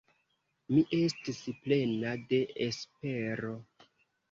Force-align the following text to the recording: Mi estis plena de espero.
Mi 0.71 0.81
estis 0.99 1.41
plena 1.67 2.15
de 2.33 2.41
espero. 2.69 3.55